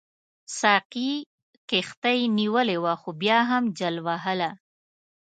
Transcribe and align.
ساقي 0.59 1.11
کښتۍ 1.69 2.19
نیولې 2.37 2.77
وه 2.83 2.93
خو 3.01 3.09
بیا 3.21 3.39
هم 3.49 3.63
جل 3.79 3.95
وهله. 4.07 4.49